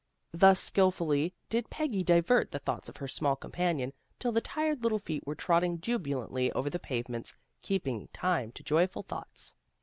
"Thus 0.31 0.59
skilfully 0.59 1.35
did 1.47 1.69
Peggy 1.69 2.01
divert 2.01 2.49
the 2.49 2.57
thoughts 2.57 2.89
of 2.89 2.97
her 2.97 3.07
small 3.07 3.35
companion, 3.35 3.93
till 4.17 4.31
the 4.31 4.41
tired 4.41 4.81
little 4.81 4.97
feet 4.97 5.27
were 5.27 5.35
trotting 5.35 5.79
jubilantly 5.79 6.51
over 6.53 6.71
the 6.71 6.79
pavements, 6.79 7.37
keeping 7.61 8.07
time 8.11 8.51
to 8.53 8.63
joyful 8.63 9.03
thoughts. 9.03 9.53